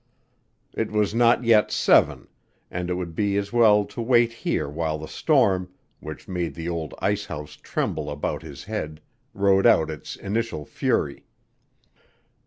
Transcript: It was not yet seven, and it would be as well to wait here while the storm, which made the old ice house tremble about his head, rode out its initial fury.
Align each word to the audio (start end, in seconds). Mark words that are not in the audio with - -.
It 0.73 0.89
was 0.89 1.13
not 1.13 1.43
yet 1.43 1.69
seven, 1.69 2.27
and 2.71 2.89
it 2.89 2.95
would 2.95 3.13
be 3.13 3.37
as 3.37 3.53
well 3.53 3.85
to 3.85 4.01
wait 4.01 4.31
here 4.33 4.67
while 4.67 4.97
the 4.97 5.07
storm, 5.07 5.69
which 5.99 6.27
made 6.27 6.55
the 6.55 6.67
old 6.67 6.95
ice 6.97 7.25
house 7.27 7.55
tremble 7.55 8.09
about 8.09 8.41
his 8.41 8.63
head, 8.63 8.99
rode 9.35 9.67
out 9.67 9.91
its 9.91 10.15
initial 10.15 10.65
fury. 10.65 11.27